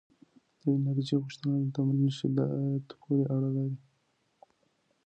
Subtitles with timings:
[0.61, 3.77] د انرژۍ غوښتنه د تمرین شدت پورې اړه لري؟